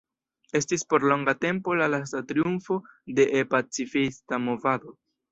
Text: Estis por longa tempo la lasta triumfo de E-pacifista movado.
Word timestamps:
Estis 0.59 0.83
por 0.93 1.03
longa 1.09 1.33
tempo 1.43 1.75
la 1.79 1.87
lasta 1.93 2.21
triumfo 2.31 2.77
de 3.19 3.25
E-pacifista 3.41 4.39
movado. 4.47 4.97